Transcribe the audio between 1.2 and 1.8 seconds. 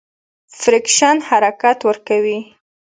حرکت